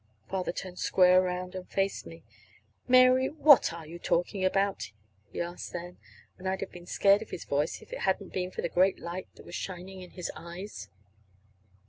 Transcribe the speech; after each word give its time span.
Father 0.27 0.51
turned 0.51 0.79
square 0.79 1.21
around 1.23 1.53
and 1.53 1.69
faced 1.69 2.07
me. 2.07 2.23
"Mary, 2.87 3.29
what 3.29 3.71
are 3.71 3.85
you 3.85 3.99
talking 3.99 4.43
about?" 4.43 4.91
he 5.31 5.39
asked 5.39 5.73
then. 5.73 5.99
And 6.39 6.49
I'd 6.49 6.61
have 6.61 6.71
been 6.71 6.87
scared 6.87 7.21
of 7.21 7.29
his 7.29 7.45
voice 7.45 7.83
if 7.83 7.93
it 7.93 7.99
hadn't 7.99 8.33
been 8.33 8.49
for 8.49 8.63
the 8.63 8.67
great 8.69 8.97
light 8.97 9.27
that 9.35 9.45
was 9.45 9.53
shining 9.53 10.01
in 10.01 10.09
his 10.09 10.31
eyes. 10.35 10.89